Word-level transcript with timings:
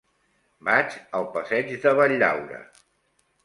Vaig 0.69 0.95
al 1.21 1.29
passeig 1.37 1.71
de 1.87 1.95
Valldaura. 2.03 2.67